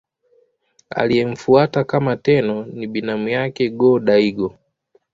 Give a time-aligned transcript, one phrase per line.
[0.89, 4.55] Aliyemfuata kama Tenno ni binamu yake Go-Daigo.